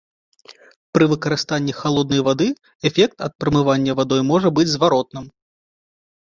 [0.97, 2.47] Пры выкарыстанні халоднай вады
[2.93, 5.33] эфект ад прамывання вадой можа быць зваротным.